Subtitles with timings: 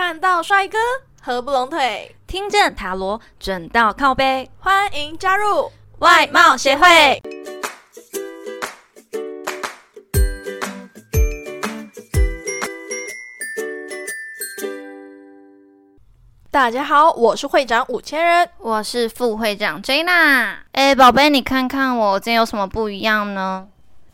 [0.00, 0.78] 看到帅哥
[1.20, 7.20] 合不拢腿，听见塔罗准到靠背，欢迎加入外貌协会。
[16.48, 20.58] 大家好，我是会长五千人，我是副会长 Jana。
[20.70, 23.66] 哎，宝贝，你看看我今天有什么不一样呢？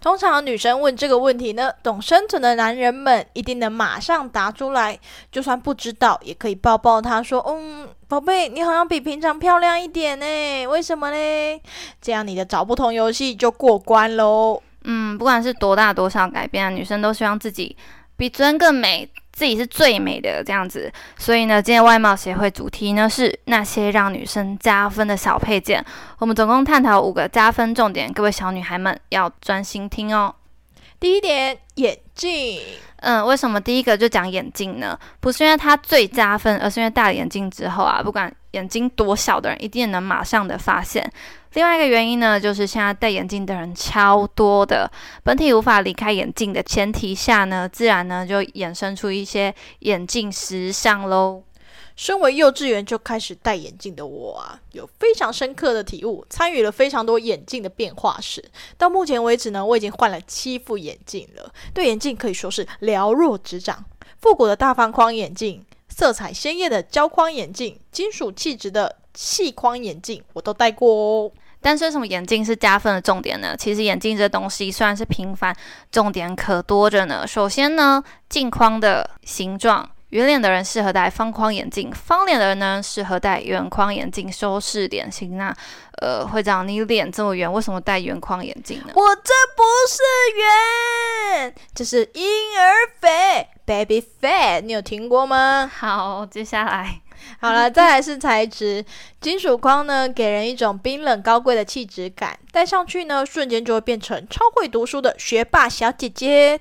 [0.05, 4.99] 通常女生问这个问题呢，懂生存的男人们一定能马上答出来，
[5.33, 11.61] 就算不知道也可以抱抱他说：“嗯，宝贝，你好像比平常漂亮一点呢，为什么呢？”
[12.03, 14.61] 这样你的找不同游戏就过关喽。
[14.83, 17.75] 嗯，不管是多大多少改变，女生都希望自己
[18.15, 19.09] 比昨天更美。
[19.35, 25.85] 自己是最美的这样子，所以呢，今天外貌协会主题呢是那些让女生加分的小配件。
[26.21, 30.33] 我们总共探讨五个加分重点，各位小女孩们要专心听哦。
[31.01, 32.61] 第一点，眼镜。
[32.99, 34.99] 嗯，为什么第一个就讲眼镜呢？
[35.21, 41.13] 不是因为它最加分，而是因为戴了眼镜之后啊，不管眼睛多小的人，一定能马上的发现。
[41.55, 44.91] 另外一个原因呢，就是现在戴眼镜的人超多的，
[45.23, 51.45] 本体无法离开眼镜的前提下呢，自然呢就衍生出一些眼镜时尚喽。
[51.95, 58.45] 身为幼稚园就开始戴眼镜的我啊，有非常深刻的体悟，参与了非常多眼镜的变化史。
[58.77, 63.85] 到目前为止呢，我已经换了七副眼镜了，对眼镜可以说是了若指掌。
[64.21, 71.31] 复古的大方框眼镜，色彩鲜艳的胶框眼镜，金属气质的细框眼镜，我都戴过哦。
[71.65, 73.57] 但是为什么眼镜是加分的重点呢？
[73.57, 75.57] 其实眼镜这东西虽然是平凡，
[75.91, 77.27] 重点可多着呢。
[77.27, 85.39] 首先呢，镜框的形状，圆脸的人适合戴方框眼镜，方脸的人呢适合戴圆框眼镜，修饰脸型。
[85.39, 85.57] 那
[86.03, 88.93] 呃，会长，你脸这么圆，为什么戴圆框眼镜呢？
[88.95, 90.03] 我这不是
[91.41, 92.23] 圆，这是婴
[92.59, 95.71] 儿肥，baby fat，你有听过吗？
[95.75, 97.01] 好，接下来。
[97.41, 98.85] 好了，再来是材质，
[99.21, 106.61] 金属框呢，给人一种冰冷高贵的气质感，戴上去呢，瞬间就会变成超会读书的学霸小姐姐。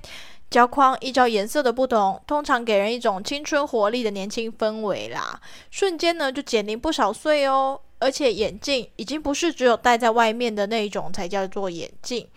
[0.50, 7.80] 胶框依照颜色的不同，通常给人一种青春活力的年轻氛围啦，瞬间呢就减龄不少岁哦。
[7.98, 12.28] 而且眼镜已经不是只有戴在外面的那一种才叫做眼镜。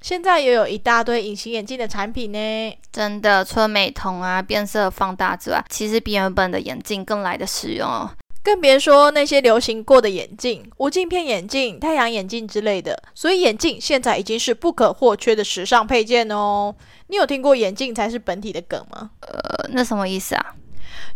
[0.00, 8.10] 现在也有一大堆隐形眼镜的产品呢，真的，除了美瞳啊、变色放大之外，其实比原本的眼镜更来的实用哦。
[8.44, 12.96] 更别说那些流行过的眼镜，无镜片眼镜、太阳眼镜之类的。
[13.12, 16.72] 所以眼镜现在已经是不可或缺的时尚配件哦。
[17.08, 19.10] 你有听过眼镜才是本体的梗吗？
[19.22, 20.54] 呃，那什么意思啊？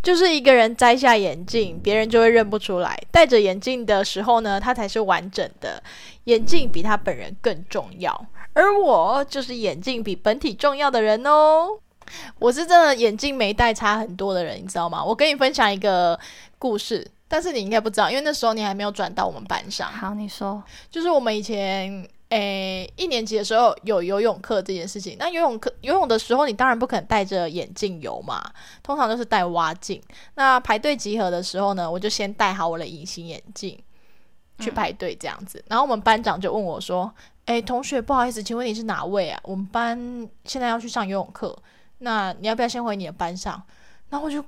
[0.02, 2.98] 就是一个人摘下眼镜，别人就会认不出来。
[3.12, 5.80] 戴着眼镜的时候呢，他才是完整的。
[6.24, 8.26] 眼镜比他本人更重要。
[8.53, 11.69] 而我就是眼镜比本体重要的人哦，
[12.38, 15.05] 我是真的眼镜没戴差很多的人，你知道吗？
[15.05, 16.19] 我跟你分享一个
[16.59, 19.91] 故事，但是你应该不知道，因为那时候你还没有转到我们班上。
[19.91, 25.16] 好，你说，就是我们以前诶一年级的时候有游泳课这件事情。
[25.19, 28.43] 那游泳课游泳的时候，你当然不可能戴着眼镜游嘛，
[28.83, 30.03] 通常都是戴蛙镜。
[30.34, 33.78] 那排队集合的时候呢，我就先戴好我的隐形眼镜
[34.59, 35.65] 去排队这样子。
[35.69, 37.12] 然后我们班长就问我说。
[37.50, 39.41] 哎，同学，不好意思，请问你是哪位啊？
[39.43, 39.99] 我们班
[40.44, 41.56] 现在要去上游泳课，
[41.99, 43.61] 那你要不要先回你的班上？
[44.09, 44.41] 然后我就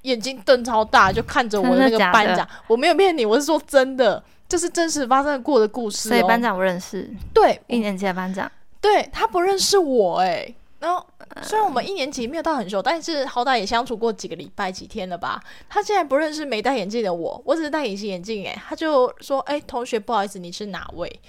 [0.00, 2.48] 眼睛瞪超大，就看着我的那个班长。
[2.66, 6.08] 我没有骗你，我是说真的，这是真实发生过的故事。
[6.08, 8.50] 所以班长不认识，对，一年级的班长，
[8.80, 10.20] 对他不认识我。
[10.20, 11.06] 哎，然后
[11.42, 15.38] 虽然我们一年级没有到很熟，但是好歹也相处过几个礼拜、几天了吧？
[15.68, 18.46] 他竟然不认识没戴眼镜的我，我只是戴隐形眼镜。
[18.46, 21.20] 哎，他就说：“哎，同学，不好意思，你是哪位？”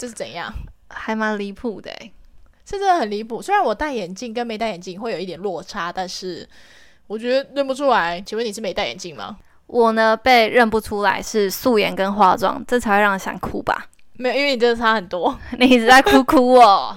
[0.00, 0.50] 这是怎样？
[0.88, 1.92] 还蛮离谱的，
[2.64, 3.42] 是真的很离谱。
[3.42, 6.48] 虽然我戴眼镜跟没戴眼镜会有一点落差，但是
[7.06, 8.18] 我觉得认不出来。
[8.18, 9.36] 请问你是没戴眼镜吗？
[9.66, 13.88] 我呢被认不出来是素颜跟化妆，这才会让人想哭吧？
[14.14, 15.38] 没有，因为你真的差很多。
[15.58, 16.94] 你一直在哭哭哦。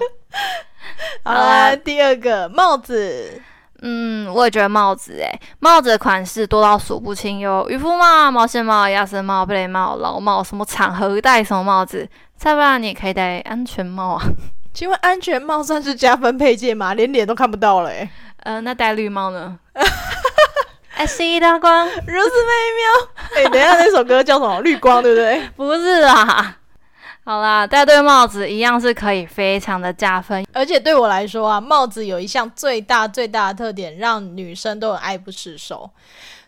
[1.24, 3.38] 好啦，第二个帽子。
[3.86, 12.08] 嗯，我也觉得帽子诶，帽子的款式多到数不清，哟渔夫帽、毛线帽、鸭舌帽、贝雷帽、老帽，什么场合戴什么帽子。
[12.44, 14.22] 再不然你也可以戴安全帽啊。
[14.74, 16.92] 请问安全帽算是加分配件吗？
[16.92, 18.06] 连脸都看不到了诶。
[18.42, 19.58] 呃，那戴绿帽呢
[20.94, 23.08] ？I see 大光，如此美妙。
[23.36, 24.60] 哎，等一下，那首歌叫什么？
[24.60, 25.48] 绿光，对不对？
[25.56, 26.58] 不是啊。
[27.24, 35.88] 好啦，戴对帽子一样是可以非常的加分，而且对我来说啊，帽子有一项最大最大的特点，让女生都很爱不释手。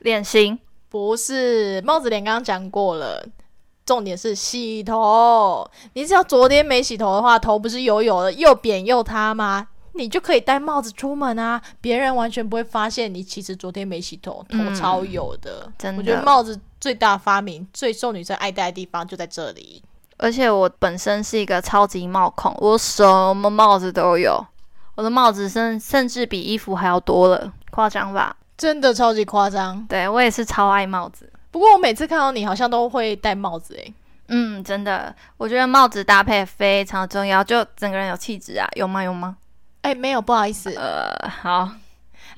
[0.00, 0.58] 脸型
[0.90, 3.24] 不是帽子脸，刚刚讲过了，
[3.86, 5.66] 重点是洗头。
[5.94, 9.68] 你只要昨天没洗头的话，头不是油油的，又扁又塌吗？
[9.94, 15.72] 你就可以戴帽子出门啊，别人完全不会发现你其实昨天没洗头，头超油的。
[15.78, 19.82] 真的我觉得帽子最大发明、最受女生爱戴的地方就在这里。
[20.18, 23.02] 而且我本身是一个超级帽控，我什
[23.34, 24.44] 么帽子都有，
[24.96, 28.36] 我的帽子甚甚至比衣服还要多了，夸张吧？
[28.58, 29.86] 真的超级夸张。
[29.86, 31.30] 对我也是超爱帽子。
[31.56, 33.94] 不过我每次看到你，好像都会戴帽子诶。
[34.28, 39.02] 嗯，真的，我觉得帽子搭配非常重要，就整个人有气质啊，有吗？
[39.02, 39.38] 有吗？
[39.80, 40.70] 哎，没有，不好意思。
[40.74, 41.70] 呃，好。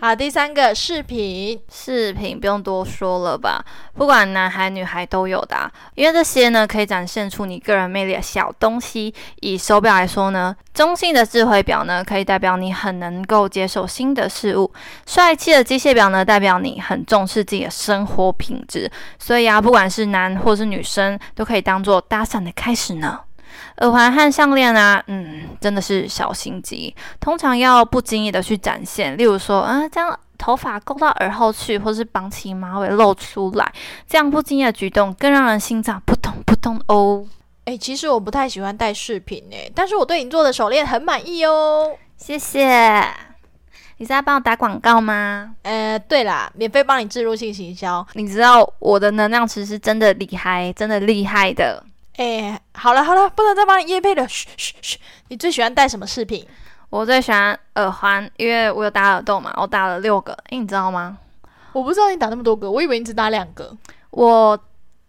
[0.01, 3.65] 好，第三个饰品，饰品不用多说了吧，
[3.95, 9.13] 不管男孩女孩都有的，因为这些呢可以展现出你个人魅力的小东西。
[9.41, 14.73] 以手表来说呢，中性的智慧表呢可以代表你很能够接受新的事物，
[15.05, 18.89] 帅气的机械表呢代表你很重视自己的生活品质。
[19.19, 23.19] 所以啊，不管是男或是女生，都可以当做搭讪的开始呢。
[23.79, 33.73] 耳环和项链啊，嗯，真的是小心机，通常要不经意的去展现，例如说，啊，将头发勾到耳后去，或是绑起马尾露出来，
[34.07, 37.27] 这样不经意的举动更让人心脏扑通扑通哦。
[37.65, 43.05] 哎，其实我不太喜欢戴饰品诶，但是我对你做的手链很满意哦，谢谢。
[44.01, 45.57] 你是在帮我打广告吗？
[45.63, 48.07] 呃，对啦，免费帮你置入性行销。
[48.13, 51.85] 你知道我的能量池是真的厉害，真的厉害的。
[52.19, 54.27] 哎，好了好了，不能再帮你夜配了。
[54.27, 54.99] 嘘嘘嘘，
[55.29, 56.45] 你最喜欢戴什么饰品？
[56.91, 60.33] 我最喜欢耳环，因为我有打耳洞嘛，我打了六个。
[60.51, 61.17] 哎，你知道吗？
[61.73, 63.73] 我不知道你打那么多个，我以为你只打两个。
[64.11, 64.59] 我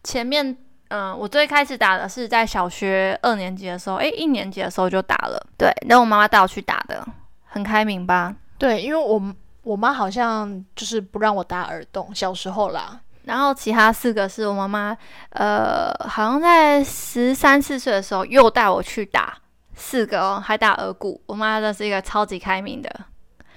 [0.04, 0.56] 前面，
[0.90, 5.44] 嗯，我最开始打的是在小学二年级的时候，哎，一年级的时候就打了。
[5.58, 7.04] 对，那我妈妈带我去打的，
[7.46, 8.36] 很开明吧？
[8.60, 9.20] 对，因为我
[9.64, 13.00] 我妈好像就是不让我打耳洞，小时候啦。
[13.30, 14.98] 然后其他四个是我妈妈，
[15.30, 19.38] 呃，好像在十三四岁的时候又带我去打
[19.76, 21.22] 四个哦，还打耳骨。
[21.28, 22.90] 我妈真是一个超级开明的，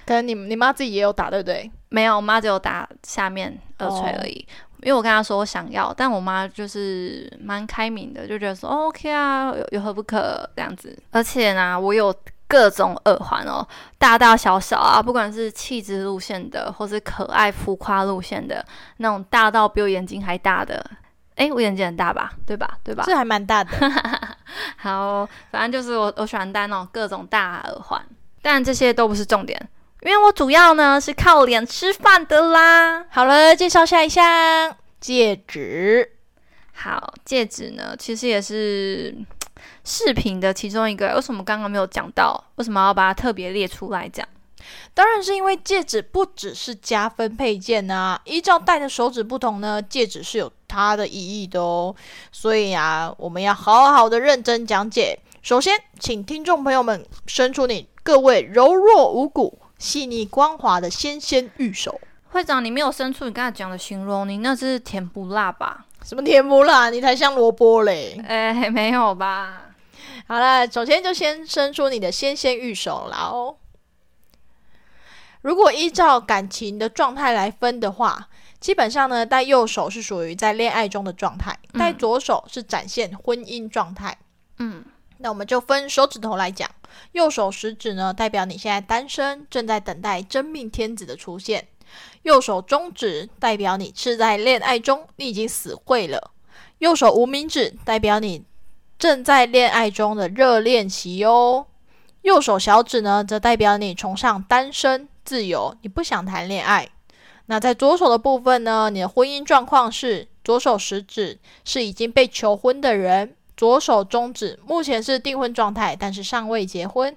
[0.05, 1.71] 可能你你妈自己也有打对不对？
[1.89, 4.47] 没有，我妈只有打下面耳垂而已。
[4.83, 10.95] 因为我跟她说我想要，但我妈就是蛮开明的，就觉得说 OK 啊，有有何不可这样子。
[11.09, 12.13] 而且呢，我有。
[12.53, 13.67] 各种耳环哦，
[13.97, 18.63] 大大小小啊，不管是气质路线的，或是可爱浮夸路线的，
[18.97, 20.85] 那种大到比我眼睛还大的，
[21.35, 22.31] 哎，我眼睛很大吧？
[22.45, 22.77] 对吧？
[22.83, 23.05] 对吧？
[23.07, 23.71] 这还蛮大的。
[24.77, 27.99] 好，反正就是我我喜欢戴那种各种大耳环，
[28.43, 29.59] 但这些都不是重点，
[30.01, 33.03] 因为我主要呢是靠脸吃饭的啦。
[33.09, 36.07] 好了，介绍下一项戒指。
[36.75, 39.15] 好，戒指呢，其实也是。
[39.83, 42.43] 饰品的其中一个，为什么刚刚没有讲到？
[42.55, 44.27] 为什么要把它特别列出来讲？
[44.93, 51.93] 当然是因为戒指不只是加分配件啊，依照戴的手指不同呢，戒指是有它的意义的哦。
[52.31, 55.19] 所以啊，我们要好好的认真讲解。
[55.41, 61.99] 首先，请听众朋友们伸出你各位柔弱无骨、细腻光滑的纤纤玉手。
[62.29, 65.85] 会长，你没有伸出你刚才讲的形容，你那是甜不辣吧？
[66.05, 66.89] 什么甜不辣？
[66.89, 68.17] 你才像萝卜嘞！
[68.25, 69.62] 哎，没有吧？
[70.27, 73.57] 好了，首先就先伸出你的纤纤玉手了哦。
[75.41, 78.29] 如果依照感情的状态来分的话，
[78.61, 84.17] 基本上呢，戴右手是属于在恋爱中的状态，戴左手是展现婚姻状态。
[84.59, 84.85] 嗯，
[85.17, 86.69] 那我们就分手指头来讲，
[87.11, 91.61] 右手食指呢，代表你现在单身，正在等待真命天子的出现；
[92.21, 96.31] 右手中指代表你是在恋爱中，你已经死会了；
[96.77, 98.45] 右手无名指代表你。
[99.03, 101.65] 正在恋爱中的热恋期哦，
[102.21, 106.87] 右手小指呢，则代表你崇尚单身自由，你不想谈恋爱。
[107.47, 117.13] 那在左手的部分呢，你的婚姻状况是左手食指是已经被求婚的人，左手中指目前是订婚状态，但是尚未结婚。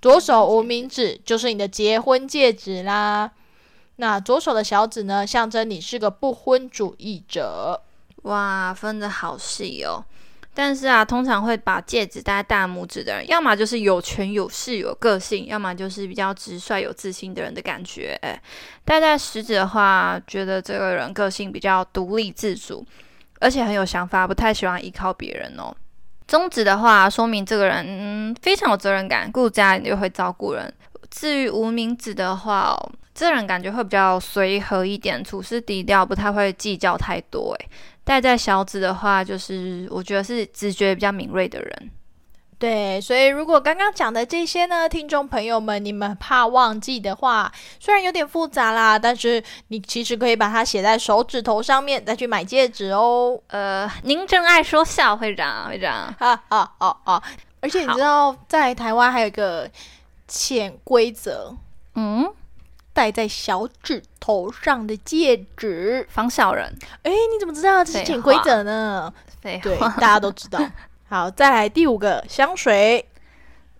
[0.00, 3.32] 左手无名指就是你的结婚戒指啦。
[3.96, 7.82] 那左手的小指呢，象征你是个不婚主义者。
[8.22, 10.04] 哇，分的好细哦。
[10.52, 18.18] 但是啊，通常会把戒指戴在大拇指的人，要么就是有权有势有个性，要么就是比较直率有自信的人的感觉。
[18.84, 22.84] 戴在食指的话，觉得这个人个性比较独立自主，
[23.38, 25.74] 而且很有想法，不太喜欢依靠别人哦。
[26.26, 30.72] 中指的话，说明这个人非常有责任感，顾家又会照顾人。
[31.10, 32.76] 至于无名指的话，
[33.12, 37.52] 这人感觉会比较随和一点，处事低调，不太会计较太多。
[37.58, 37.68] 诶，
[38.10, 41.90] 戴在小指的话，就是我觉得是直觉比较敏锐的人。
[42.58, 53.40] 对，所以如果刚刚讲的这些呢，听众朋友们，你们怕忘记的话，虽然有点复杂啦，但是你其实可以把它写在手指头上面，再去买戒指哦。
[53.46, 57.22] 呃，您真爱说笑，会长，会长，啊啊啊啊！
[57.60, 59.70] 而且你知道，在台湾还有一个。
[60.32, 61.52] 潜规则，
[61.96, 62.24] 嗯，
[63.00, 66.06] 戴在小指头上的戒指。
[66.10, 66.70] 防小人。
[67.02, 69.10] 哎，你怎么知道这是潜规则呢？
[69.40, 70.60] 对，大家都知道。
[71.08, 73.02] 好，再来第五个香水。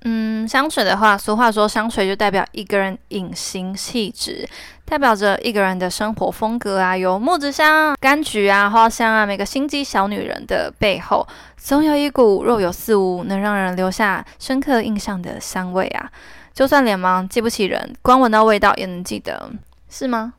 [0.04, 4.48] 嗯，香水的话，俗话说香水就代表一个人隐形气质，
[4.86, 16.10] 代表着一个人的生活风格啊，有木质香、柑橘啊、花香啊，每个心机小女人的背后，总有一股若有似无，能让人留下深刻印象的香味啊。
[16.52, 19.50] 就算脸盲记不起人，光闻到味道也能记得，
[19.88, 20.34] 是吗？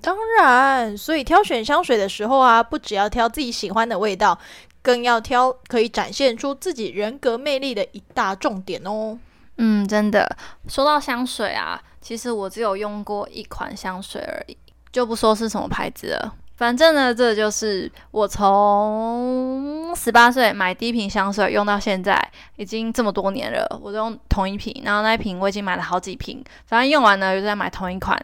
[0.00, 4.38] 当然，所以挑选香水的时候啊，不只要挑自己喜欢的味道。
[4.82, 9.18] 更要挑可以展现出自己人格魅力的一大重点哦。
[9.56, 10.36] 嗯，真的，
[10.68, 14.54] 说到香水啊，其实我只有用过一款香水而已，
[14.92, 16.34] 就不说是什么牌子了。
[16.56, 22.16] 反正呢，这就是我从十八岁买第一瓶香水用到现在，
[22.56, 24.82] 已经这么多年了，我都用同一瓶。
[24.84, 28.20] 然后那一瓶我已经买了好几瓶，反正用完了又再买同一款。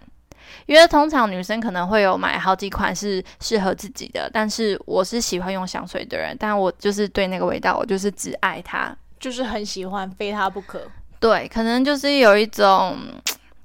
[0.67, 10.83] 因为通常女生可能会有买好几款是适合自己的，但是我是喜欢用香水的人，但我就是对那个味道，我就是只爱它，就是很喜欢，非它不可。
[11.19, 12.97] 对，可能就是有一种，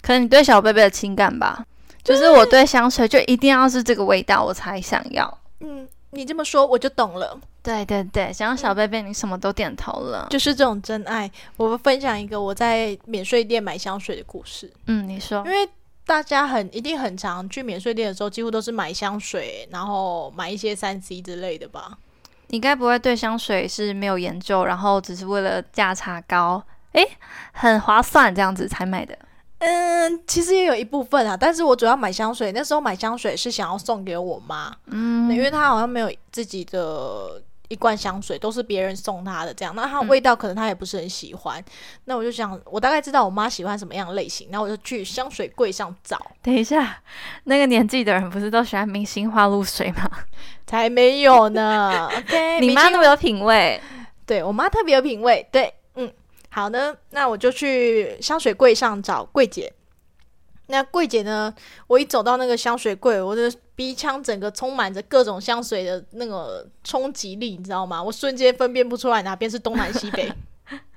[0.01, 1.63] 可能你对小贝贝的情感吧，
[2.05, 5.38] 就是我对香水就一定要是这个味道我才想要。
[5.59, 7.38] 嗯，你这么说我就懂了。
[7.62, 11.29] 对对对，想要小贝贝，你什么都点头了，就是这种真爱。
[11.57, 14.71] 我分享一个我在免税店买香水的故事。
[14.85, 15.67] 嗯，你说，因为。
[16.07, 21.97] 大家很一定很常去免税店的时候，几乎都是买香水，然后买一些三 C 之类的吧。
[22.50, 27.03] 你该不会对香水是没有研究，然后只是为了价差高，诶，
[27.53, 29.17] 很划算这样子才买的？
[29.65, 37.41] 嗯，其实也有一部分啊，但是我主要买香水，那时候买香水是想要送给我妈，嗯，因为她好像没有自己的。
[37.67, 41.62] 一罐香水都是别人送她的，这样，那它味道可能她也不是很喜欢。
[42.03, 46.15] 那我就想，我大概知道我妈喜欢什么样的类型，那我就去香水柜上找。
[46.43, 47.01] 等一下，
[47.45, 50.07] 那个年纪的人不是都喜欢明星花露水吗？
[50.67, 52.07] 才没有呢。
[52.15, 53.81] OK，你妈那么有品味，
[54.27, 55.45] 对我妈特别有品味。
[55.51, 55.72] 对，嗯，
[56.55, 59.74] 好呢，那我就去香水柜上找柜姐。
[60.67, 61.53] 那柜姐呢？
[61.85, 68.01] 我一走到那个香水柜，我的鼻腔整个充满着各种香水的那个冲击力，你知道吗？
[68.01, 70.31] 我瞬间分辨不出来哪边是东南西北，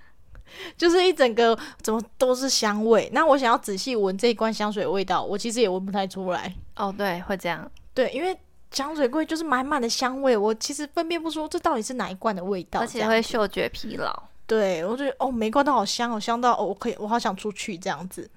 [0.78, 3.10] 就是一整个怎么都是香味。
[3.12, 6.54] 那我想要仔细闻这一罐香水的味道，我其实也闻不太出来。
[6.76, 7.68] 哦，对，会这样。
[7.92, 8.38] 对，因为
[8.70, 14.22] 香水柜就是满满的香味，我其实分辨不出这到底是哪一罐的味道，而且会嗅觉疲劳。
[14.49, 18.28] 对，我觉得哦，每罐都好香，好香到哦，我可以，我好想出去这样子。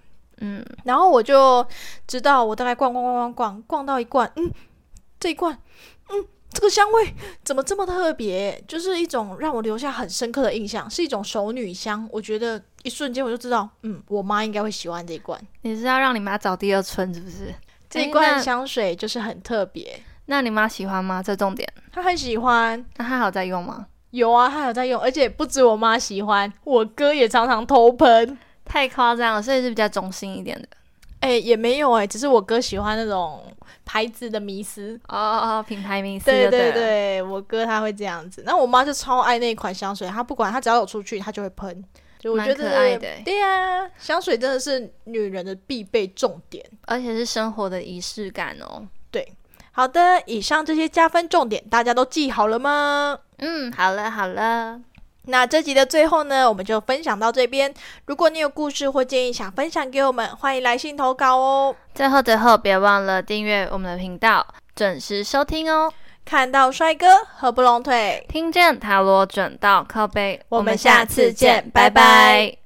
[0.41, 1.65] 嗯，然后我就
[2.05, 4.51] 知道，我大概逛逛逛逛逛逛到一罐，嗯，
[5.19, 5.57] 这一罐，
[6.09, 7.13] 嗯，这个香味
[7.45, 8.61] 怎么这么特别？
[8.67, 12.05] 就是一种让我留下很深刻的印象，是一种熟女香。
[12.11, 15.39] 我觉得一瞬间我就知道，嗯，我妈应该会喜欢这一罐。
[15.61, 17.55] 你是要让你妈找第二春是不是？
[17.89, 20.01] 这一罐香水就是很特别。
[20.25, 21.23] 那你妈喜欢吗？
[21.23, 21.67] 这重点。
[21.91, 22.83] 她很喜欢。
[22.97, 23.85] 那她还有在用吗？
[24.11, 28.37] 有啊，他有在用，而且不止我妈喜欢，我哥也常常偷喷。
[28.63, 30.67] 太夸张了，所以是比较中性一点的。
[31.19, 33.43] 哎，也没有哎，只是我哥喜欢那种
[33.83, 36.25] 牌子的迷思哦哦，品牌迷思。
[36.25, 38.43] 对对对，我哥他会这样子。
[38.45, 41.83] 那我妈就超爱那款香水，她不管她只要有出去，她就会喷。
[42.19, 48.87] 就我觉得，对呀，香水真的是女人的必备重点，而且是生活的仪式感哦。
[49.09, 49.27] 对，
[49.71, 53.17] 好的，以上这些加分重点大家都记好了吗？
[53.41, 54.79] 嗯，好了好了。
[55.25, 57.71] 那这集的最后呢，我们就分享到这边。
[58.05, 61.75] 如果你有故事或建议想分享给我们，欢迎来信投稿哦。
[61.93, 64.45] 最后最后，别忘了订阅我们的频道，
[64.75, 65.91] 准时收听哦。
[66.23, 67.07] 看到帅哥
[67.37, 72.60] 合不拢腿，听见塔罗准到靠背，我们下次见，拜拜。